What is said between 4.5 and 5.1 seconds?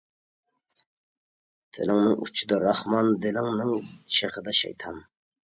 شەيتان.